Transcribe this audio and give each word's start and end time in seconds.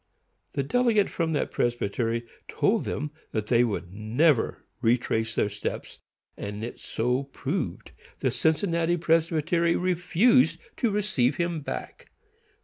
The 0.53 0.63
delegate 0.63 1.11
from 1.11 1.33
that 1.33 1.51
presbytery 1.51 2.25
told 2.47 2.85
them 2.85 3.11
that 3.33 3.45
they 3.45 3.63
would 3.63 3.93
never 3.93 4.65
retrace 4.81 5.35
their 5.35 5.47
steps, 5.47 5.99
and 6.35 6.73
so 6.75 7.19
it 7.19 7.33
proved. 7.33 7.91
The 8.19 8.31
Cincinnati 8.31 8.97
Presbytery 8.97 9.75
refused 9.75 10.57
to 10.77 10.89
receive 10.89 11.35
him 11.35 11.59
back. 11.59 12.09